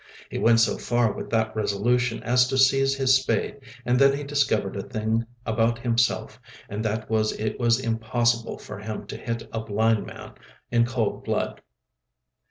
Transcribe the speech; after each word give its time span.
He 0.31 0.39
went 0.39 0.59
so 0.59 0.79
far 0.79 1.11
with 1.13 1.29
that 1.29 1.55
resolution 1.55 2.23
as 2.23 2.47
to 2.47 2.57
seize 2.57 2.95
his 2.95 3.13
spade, 3.13 3.59
and 3.85 3.99
then 3.99 4.17
he 4.17 4.23
discovered 4.23 4.75
a 4.75 4.79
new 4.83 4.89
thing 4.89 5.25
about 5.45 5.77
himself, 5.77 6.41
and 6.67 6.83
that 6.83 7.07
was 7.07 7.37
that 7.37 7.45
it 7.45 7.59
was 7.59 7.79
impossible 7.79 8.57
for 8.57 8.79
him 8.79 9.05
to 9.05 9.15
hit 9.15 9.47
a 9.53 9.59
blind 9.61 10.07
man 10.07 10.33
in 10.71 10.87
cold 10.87 11.23
blood. 11.23 11.61